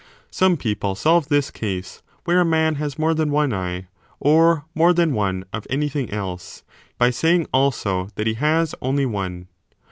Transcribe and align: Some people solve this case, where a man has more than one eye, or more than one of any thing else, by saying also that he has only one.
Some 0.31 0.57
people 0.57 0.95
solve 0.95 1.27
this 1.29 1.51
case, 1.51 2.01
where 2.23 2.41
a 2.41 2.43
man 2.43 2.73
has 2.81 2.97
more 2.97 3.13
than 3.13 3.29
one 3.29 3.53
eye, 3.53 3.85
or 4.19 4.65
more 4.73 4.93
than 4.93 5.13
one 5.13 5.45
of 5.53 5.67
any 5.69 5.89
thing 5.89 6.09
else, 6.09 6.63
by 6.97 7.11
saying 7.11 7.45
also 7.53 8.09
that 8.15 8.25
he 8.25 8.33
has 8.33 8.73
only 8.81 9.05
one. 9.05 9.47